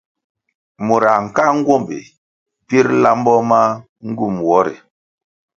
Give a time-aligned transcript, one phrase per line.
[0.85, 1.99] Murãh nkáʼa nguombi
[2.67, 3.61] pir lambo ma
[4.07, 4.75] ngywum nwo ri.